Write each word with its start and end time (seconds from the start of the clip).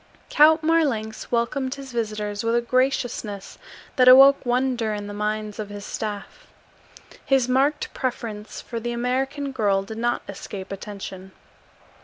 Count 0.31 0.63
Marlanx 0.63 1.31
welcomed 1.31 1.75
his 1.75 1.91
visitors 1.91 2.43
with 2.43 2.55
a 2.55 2.61
graciousness 2.61 3.59
that 3.97 4.07
awoke 4.07 4.43
wonder 4.43 4.95
in 4.95 5.05
the 5.05 5.13
minds 5.13 5.59
of 5.59 5.69
his 5.69 5.85
staff. 5.85 6.47
His 7.23 7.47
marked 7.47 7.93
preference 7.93 8.61
for 8.61 8.79
the 8.79 8.93
American 8.93 9.51
girl 9.51 9.83
did 9.83 9.99
not 9.99 10.23
escape 10.27 10.71
attention. 10.71 11.33